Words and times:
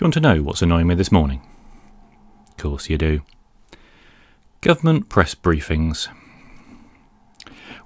you 0.00 0.06
want 0.06 0.14
to 0.14 0.20
know 0.20 0.42
what's 0.42 0.62
annoying 0.62 0.86
me 0.86 0.94
this 0.94 1.12
morning? 1.12 1.42
Of 2.48 2.56
course 2.56 2.88
you 2.88 2.96
do. 2.96 3.20
Government 4.62 5.10
press 5.10 5.34
briefings. 5.34 6.08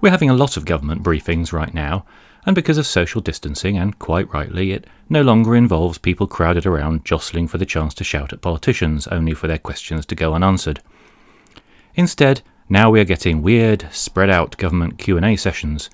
We're 0.01 0.11
having 0.11 0.30
a 0.30 0.35
lot 0.35 0.56
of 0.56 0.64
government 0.64 1.03
briefings 1.03 1.53
right 1.53 1.74
now, 1.74 2.06
and 2.46 2.54
because 2.54 2.79
of 2.79 2.87
social 2.87 3.21
distancing, 3.21 3.77
and 3.77 3.98
quite 3.98 4.32
rightly, 4.32 4.71
it 4.71 4.87
no 5.08 5.22
longer 5.22 5.56
involves 5.56 5.98
people 5.98 6.29
crowded 6.29 6.66
around 6.66 7.05
jostling 7.05 7.48
for 7.48 7.59
the 7.59 7.66
chance 7.66 7.95
to 7.95 8.05
shout 8.05 8.33
at 8.33 8.43
politicians, 8.43 9.09
only 9.09 9.35
for 9.35 9.49
their 9.49 9.59
questions 9.59 10.07
to 10.07 10.15
go 10.15 10.35
unanswered. 10.35 10.81
Instead, 11.96 12.43
now 12.69 12.91
we 12.91 13.01
are 13.01 13.05
getting 13.05 13.43
weird, 13.43 13.89
spread 13.91 14.31
out 14.31 14.57
government 14.57 14.99
Q&A 14.99 15.35
sessions, 15.35 15.91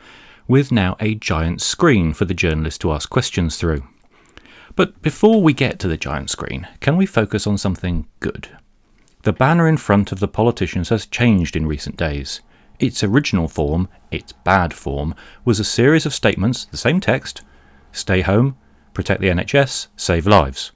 with 0.46 0.70
now 0.70 0.96
a 1.00 1.14
giant 1.14 1.62
screen 1.62 2.12
for 2.12 2.26
the 2.26 2.34
journalists 2.34 2.78
to 2.78 2.92
ask 2.92 3.08
questions 3.08 3.56
through. 3.56 3.84
But 4.76 5.02
before 5.02 5.42
we 5.42 5.52
get 5.52 5.78
to 5.80 5.88
the 5.88 5.96
giant 5.96 6.30
screen, 6.30 6.68
can 6.80 6.96
we 6.96 7.06
focus 7.06 7.46
on 7.46 7.58
something 7.58 8.06
good? 8.20 8.48
The 9.22 9.32
banner 9.32 9.68
in 9.68 9.76
front 9.76 10.12
of 10.12 10.20
the 10.20 10.28
politicians 10.28 10.88
has 10.88 11.06
changed 11.06 11.56
in 11.56 11.66
recent 11.66 11.96
days. 11.96 12.40
Its 12.78 13.04
original 13.04 13.48
form, 13.48 13.88
its 14.10 14.32
bad 14.32 14.72
form, 14.72 15.14
was 15.44 15.60
a 15.60 15.64
series 15.64 16.06
of 16.06 16.14
statements, 16.14 16.64
the 16.66 16.76
same 16.76 17.00
text 17.00 17.42
stay 17.92 18.20
home, 18.20 18.56
protect 18.94 19.20
the 19.20 19.28
NHS, 19.28 19.88
save 19.96 20.26
lives. 20.26 20.72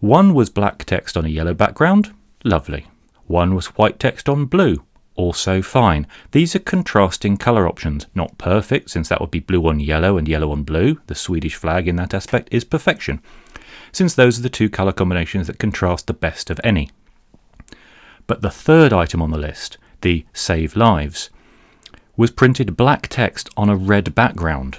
One 0.00 0.34
was 0.34 0.50
black 0.50 0.84
text 0.84 1.16
on 1.16 1.24
a 1.24 1.28
yellow 1.28 1.54
background, 1.54 2.12
lovely. 2.44 2.86
One 3.26 3.54
was 3.54 3.66
white 3.76 3.98
text 3.98 4.28
on 4.28 4.46
blue, 4.46 4.84
also 5.18 5.60
fine. 5.60 6.06
These 6.30 6.56
are 6.56 6.60
contrasting 6.60 7.36
colour 7.36 7.68
options, 7.68 8.06
not 8.14 8.38
perfect, 8.38 8.88
since 8.88 9.08
that 9.08 9.20
would 9.20 9.30
be 9.30 9.40
blue 9.40 9.66
on 9.66 9.80
yellow 9.80 10.16
and 10.16 10.26
yellow 10.26 10.52
on 10.52 10.62
blue. 10.62 11.00
The 11.08 11.14
Swedish 11.14 11.56
flag 11.56 11.86
in 11.86 11.96
that 11.96 12.14
aspect 12.14 12.48
is 12.50 12.64
perfection, 12.64 13.20
since 13.92 14.14
those 14.14 14.38
are 14.38 14.42
the 14.42 14.48
two 14.48 14.70
colour 14.70 14.92
combinations 14.92 15.48
that 15.48 15.58
contrast 15.58 16.06
the 16.06 16.14
best 16.14 16.48
of 16.48 16.60
any. 16.64 16.90
But 18.26 18.42
the 18.42 18.50
third 18.50 18.92
item 18.92 19.20
on 19.20 19.30
the 19.30 19.38
list, 19.38 19.76
the 20.00 20.24
Save 20.32 20.76
Lives, 20.76 21.30
was 22.16 22.30
printed 22.30 22.76
black 22.76 23.08
text 23.08 23.50
on 23.56 23.68
a 23.68 23.76
red 23.76 24.14
background. 24.14 24.78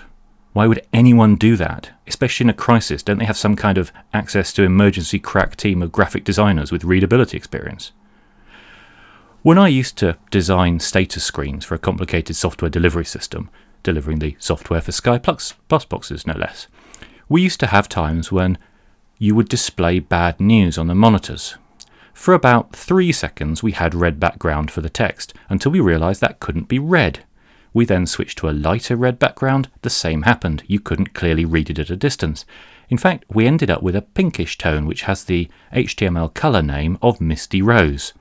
Why 0.53 0.67
would 0.67 0.85
anyone 0.93 1.35
do 1.35 1.55
that? 1.57 1.91
Especially 2.07 2.45
in 2.45 2.49
a 2.49 2.53
crisis, 2.53 3.03
don't 3.03 3.19
they 3.19 3.25
have 3.25 3.37
some 3.37 3.55
kind 3.55 3.77
of 3.77 3.91
access 4.13 4.51
to 4.53 4.63
emergency 4.63 5.19
crack 5.19 5.55
team 5.55 5.81
of 5.81 5.91
graphic 5.91 6.23
designers 6.23 6.71
with 6.71 6.83
readability 6.83 7.37
experience? 7.37 7.91
When 9.41 9.57
I 9.57 9.69
used 9.69 9.97
to 9.99 10.17
design 10.31 10.81
status 10.81 11.23
screens 11.23 11.63
for 11.63 11.73
a 11.73 11.79
complicated 11.79 12.35
software 12.35 12.69
delivery 12.69 13.05
system, 13.05 13.49
delivering 13.83 14.19
the 14.19 14.35
software 14.37 14.81
for 14.81 14.91
Sky 14.91 15.17
Plus, 15.17 15.53
Plus 15.69 15.85
boxes 15.85 16.27
no 16.27 16.33
less, 16.33 16.67
we 17.29 17.41
used 17.41 17.61
to 17.61 17.67
have 17.67 17.87
times 17.87 18.33
when 18.33 18.57
you 19.17 19.35
would 19.35 19.47
display 19.47 19.99
bad 19.99 20.41
news 20.41 20.77
on 20.77 20.87
the 20.87 20.95
monitors. 20.95 21.55
For 22.13 22.33
about 22.33 22.75
three 22.75 23.13
seconds, 23.13 23.63
we 23.63 23.71
had 23.71 23.95
red 23.95 24.19
background 24.19 24.71
for 24.71 24.81
the 24.81 24.89
text 24.89 25.33
until 25.47 25.71
we 25.71 25.79
realised 25.79 26.19
that 26.19 26.41
couldn't 26.41 26.67
be 26.67 26.77
read. 26.77 27.23
We 27.73 27.85
then 27.85 28.07
switched 28.07 28.39
to 28.39 28.49
a 28.49 28.51
lighter 28.51 28.97
red 28.97 29.19
background, 29.19 29.69
the 29.83 29.89
same 29.89 30.23
happened. 30.23 30.63
You 30.67 30.81
couldn't 30.81 31.13
clearly 31.13 31.45
read 31.45 31.69
it 31.69 31.79
at 31.79 31.89
a 31.89 31.95
distance. 31.95 32.43
In 32.89 32.97
fact, 32.97 33.23
we 33.29 33.47
ended 33.47 33.71
up 33.71 33.81
with 33.81 33.95
a 33.95 34.01
pinkish 34.01 34.57
tone 34.57 34.85
which 34.85 35.03
has 35.03 35.23
the 35.23 35.47
HTML 35.71 36.33
colour 36.33 36.61
name 36.61 36.97
of 37.01 37.21
Misty 37.21 37.61
Rose. 37.61 38.11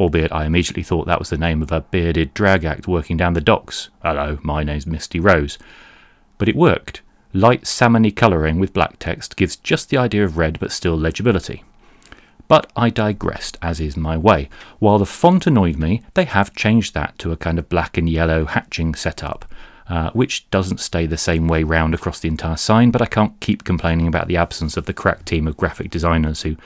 Albeit 0.00 0.32
I 0.32 0.46
immediately 0.46 0.82
thought 0.82 1.06
that 1.06 1.18
was 1.18 1.28
the 1.28 1.36
name 1.36 1.60
of 1.60 1.70
a 1.70 1.82
bearded 1.82 2.32
drag 2.32 2.64
act 2.64 2.88
working 2.88 3.18
down 3.18 3.34
the 3.34 3.40
docks. 3.42 3.90
Hello, 4.02 4.38
my 4.42 4.64
name's 4.64 4.86
Misty 4.86 5.20
Rose. 5.20 5.58
But 6.38 6.48
it 6.48 6.56
worked. 6.56 7.02
Light 7.34 7.64
salmony 7.64 8.16
colouring 8.16 8.58
with 8.58 8.72
black 8.72 8.98
text 8.98 9.36
gives 9.36 9.56
just 9.56 9.90
the 9.90 9.98
idea 9.98 10.24
of 10.24 10.38
red 10.38 10.58
but 10.58 10.72
still 10.72 10.96
legibility. 10.96 11.64
But 12.48 12.72
I 12.74 12.88
digressed, 12.88 13.58
as 13.60 13.78
is 13.78 13.94
my 13.94 14.16
way. 14.16 14.48
While 14.78 14.96
the 14.96 15.04
font 15.04 15.46
annoyed 15.46 15.76
me, 15.76 16.00
they 16.14 16.24
have 16.24 16.56
changed 16.56 16.94
that 16.94 17.18
to 17.18 17.30
a 17.30 17.36
kind 17.36 17.58
of 17.58 17.68
black 17.68 17.98
and 17.98 18.08
yellow 18.08 18.46
hatching 18.46 18.94
setup, 18.94 19.44
uh, 19.86 20.12
which 20.12 20.48
doesn't 20.50 20.80
stay 20.80 21.04
the 21.04 21.18
same 21.18 21.46
way 21.46 21.62
round 21.62 21.92
across 21.92 22.20
the 22.20 22.28
entire 22.28 22.56
sign, 22.56 22.90
but 22.90 23.02
I 23.02 23.06
can't 23.06 23.38
keep 23.40 23.64
complaining 23.64 24.06
about 24.06 24.28
the 24.28 24.38
absence 24.38 24.78
of 24.78 24.86
the 24.86 24.94
crack 24.94 25.26
team 25.26 25.46
of 25.46 25.58
graphic 25.58 25.90
designers 25.90 26.40
who 26.40 26.56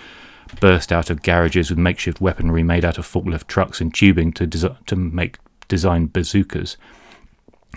burst 0.61 0.93
out 0.93 1.11
of 1.11 1.23
garages 1.23 1.71
with 1.71 1.79
makeshift 1.79 2.21
weaponry 2.21 2.63
made 2.63 2.85
out 2.85 2.99
of 2.99 3.07
forklift 3.07 3.47
trucks 3.47 3.81
and 3.81 3.93
tubing 3.95 4.33
to, 4.33 4.47
desi- 4.47 4.85
to 4.87 4.97
make 4.97 5.39
design 5.69 6.07
bazookas. 6.07 6.77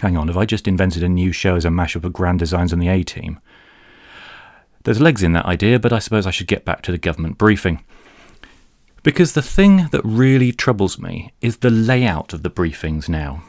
Hang 0.01 0.15
on, 0.15 0.27
have 0.27 0.37
I 0.37 0.45
just 0.45 0.67
invented 0.67 1.03
a 1.03 1.09
new 1.09 1.31
show 1.31 1.55
as 1.55 1.65
a 1.65 1.69
mashup 1.69 2.03
of 2.03 2.13
grand 2.13 2.39
designs 2.39 2.71
on 2.71 2.79
the 2.79 2.89
A 2.89 3.03
team? 3.03 3.39
There's 4.83 5.01
legs 5.01 5.23
in 5.23 5.33
that 5.33 5.45
idea, 5.45 5.79
but 5.79 5.91
I 5.91 5.99
suppose 5.99 6.25
I 6.25 6.31
should 6.31 6.47
get 6.47 6.65
back 6.65 6.81
to 6.83 6.91
the 6.91 6.97
government 6.97 7.37
briefing. 7.37 7.83
Because 9.03 9.33
the 9.33 9.41
thing 9.41 9.87
that 9.91 10.01
really 10.03 10.51
troubles 10.51 10.99
me 10.99 11.33
is 11.41 11.57
the 11.57 11.69
layout 11.69 12.33
of 12.33 12.43
the 12.43 12.49
briefings 12.49 13.09
now. 13.09 13.43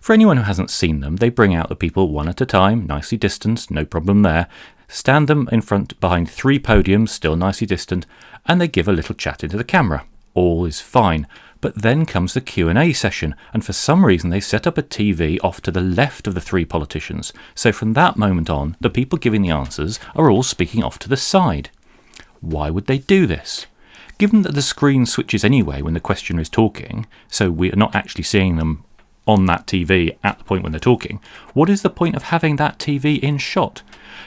For 0.00 0.12
anyone 0.12 0.36
who 0.36 0.42
hasn't 0.44 0.70
seen 0.70 1.00
them, 1.00 1.16
they 1.16 1.30
bring 1.30 1.54
out 1.54 1.68
the 1.68 1.76
people 1.76 2.10
one 2.10 2.28
at 2.28 2.40
a 2.40 2.46
time, 2.46 2.86
nicely 2.86 3.18
distanced, 3.18 3.70
no 3.70 3.84
problem 3.84 4.22
there, 4.22 4.48
stand 4.88 5.28
them 5.28 5.48
in 5.52 5.60
front 5.60 5.98
behind 6.00 6.28
three 6.28 6.58
podiums, 6.58 7.10
still 7.10 7.36
nicely 7.36 7.66
distant, 7.66 8.06
and 8.46 8.60
they 8.60 8.68
give 8.68 8.88
a 8.88 8.92
little 8.92 9.14
chat 9.14 9.44
into 9.44 9.56
the 9.56 9.64
camera. 9.64 10.04
All 10.34 10.64
is 10.64 10.80
fine. 10.80 11.26
But 11.60 11.82
then 11.82 12.06
comes 12.06 12.34
the 12.34 12.40
Q&A 12.40 12.92
session, 12.92 13.34
and 13.52 13.64
for 13.64 13.72
some 13.72 14.04
reason 14.04 14.30
they 14.30 14.40
set 14.40 14.66
up 14.66 14.78
a 14.78 14.82
TV 14.82 15.38
off 15.42 15.60
to 15.62 15.70
the 15.70 15.80
left 15.80 16.28
of 16.28 16.34
the 16.34 16.40
three 16.40 16.64
politicians. 16.64 17.32
So 17.54 17.72
from 17.72 17.94
that 17.94 18.16
moment 18.16 18.48
on, 18.48 18.76
the 18.80 18.90
people 18.90 19.18
giving 19.18 19.42
the 19.42 19.50
answers 19.50 19.98
are 20.14 20.30
all 20.30 20.44
speaking 20.44 20.84
off 20.84 20.98
to 21.00 21.08
the 21.08 21.16
side. 21.16 21.70
Why 22.40 22.70
would 22.70 22.86
they 22.86 22.98
do 22.98 23.26
this? 23.26 23.66
Given 24.18 24.42
that 24.42 24.54
the 24.54 24.62
screen 24.62 25.04
switches 25.04 25.44
anyway 25.44 25.82
when 25.82 25.94
the 25.94 26.00
questioner 26.00 26.40
is 26.40 26.48
talking, 26.48 27.06
so 27.28 27.50
we're 27.50 27.74
not 27.76 27.94
actually 27.94 28.24
seeing 28.24 28.56
them 28.56 28.84
on 29.28 29.46
that 29.46 29.66
TV 29.66 30.16
at 30.24 30.38
the 30.38 30.44
point 30.44 30.62
when 30.64 30.72
they're 30.72 30.80
talking, 30.80 31.20
what 31.52 31.70
is 31.70 31.82
the 31.82 31.90
point 31.90 32.16
of 32.16 32.24
having 32.24 32.56
that 32.56 32.78
TV 32.78 33.20
in 33.20 33.38
shot? 33.38 33.82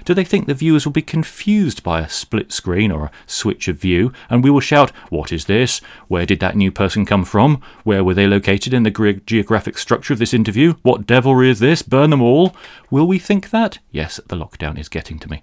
Do 0.05 0.13
they 0.13 0.23
think 0.23 0.45
the 0.47 0.53
viewers 0.53 0.85
will 0.85 0.93
be 0.93 1.01
confused 1.01 1.83
by 1.83 1.99
a 1.99 2.09
split 2.09 2.51
screen 2.51 2.91
or 2.91 3.05
a 3.05 3.11
switch 3.25 3.67
of 3.67 3.77
view, 3.77 4.13
and 4.29 4.43
we 4.43 4.49
will 4.49 4.59
shout, 4.59 4.91
What 5.09 5.31
is 5.31 5.45
this? 5.45 5.79
Where 6.07 6.25
did 6.25 6.39
that 6.39 6.55
new 6.55 6.71
person 6.71 7.05
come 7.05 7.25
from? 7.25 7.61
Where 7.83 8.03
were 8.03 8.13
they 8.13 8.27
located 8.27 8.73
in 8.73 8.83
the 8.83 9.21
geographic 9.25 9.77
structure 9.77 10.13
of 10.13 10.19
this 10.19 10.33
interview? 10.33 10.75
What 10.83 11.07
devilry 11.07 11.49
is 11.49 11.59
this? 11.59 11.81
Burn 11.81 12.11
them 12.11 12.21
all? 12.21 12.55
Will 12.89 13.07
we 13.07 13.19
think 13.19 13.49
that? 13.49 13.79
Yes, 13.91 14.19
the 14.27 14.37
lockdown 14.37 14.79
is 14.79 14.87
getting 14.87 15.19
to 15.19 15.29
me. 15.29 15.41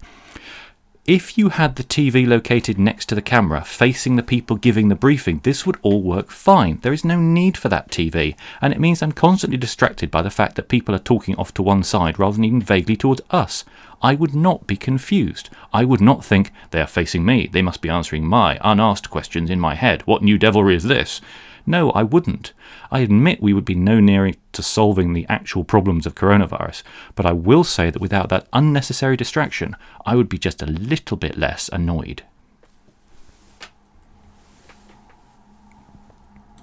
If 1.09 1.39
you 1.39 1.49
had 1.49 1.75
the 1.75 1.83
TV 1.83 2.27
located 2.27 2.77
next 2.77 3.07
to 3.07 3.15
the 3.15 3.21
camera, 3.23 3.63
facing 3.63 4.15
the 4.15 4.21
people 4.21 4.57
giving 4.57 4.89
the 4.89 4.95
briefing, 4.95 5.39
this 5.41 5.65
would 5.65 5.79
all 5.81 6.03
work 6.03 6.29
fine. 6.29 6.77
There 6.83 6.93
is 6.93 7.03
no 7.03 7.19
need 7.19 7.57
for 7.57 7.67
that 7.67 7.89
TV, 7.89 8.35
and 8.61 8.71
it 8.71 8.79
means 8.79 9.01
I'm 9.01 9.13
constantly 9.13 9.57
distracted 9.57 10.11
by 10.11 10.21
the 10.21 10.29
fact 10.29 10.55
that 10.55 10.69
people 10.69 10.93
are 10.93 10.99
talking 10.99 11.35
off 11.37 11.51
to 11.55 11.63
one 11.63 11.81
side 11.81 12.19
rather 12.19 12.35
than 12.35 12.45
even 12.45 12.61
vaguely 12.61 12.95
towards 12.95 13.21
us. 13.31 13.65
I 14.03 14.13
would 14.13 14.35
not 14.35 14.67
be 14.67 14.77
confused. 14.77 15.49
I 15.73 15.83
would 15.83 15.99
not 15.99 16.23
think, 16.23 16.51
they 16.69 16.79
are 16.79 16.85
facing 16.85 17.25
me, 17.25 17.49
they 17.51 17.63
must 17.63 17.81
be 17.81 17.89
answering 17.89 18.27
my 18.27 18.59
unasked 18.61 19.09
questions 19.09 19.49
in 19.49 19.59
my 19.59 19.73
head. 19.73 20.03
What 20.03 20.21
new 20.21 20.37
devilry 20.37 20.75
is 20.75 20.83
this? 20.83 21.21
No, 21.69 21.91
I 21.91 22.01
wouldn't. 22.01 22.51
I 22.89 23.01
admit 23.01 23.43
we 23.43 23.53
would 23.53 23.63
be 23.63 23.75
no 23.75 23.99
nearer 23.99 24.31
to 24.53 24.63
solving 24.63 25.13
the 25.13 25.27
actual 25.29 25.63
problems 25.63 26.07
of 26.07 26.15
coronavirus, 26.15 26.81
but 27.13 27.27
I 27.27 27.31
will 27.31 27.63
say 27.63 27.91
that 27.91 28.01
without 28.01 28.29
that 28.29 28.47
unnecessary 28.53 29.15
distraction, 29.15 29.75
I 30.03 30.15
would 30.15 30.29
be 30.29 30.39
just 30.39 30.63
a 30.63 30.65
little 30.65 31.15
bit 31.15 31.37
less 31.37 31.69
annoyed. 31.71 32.23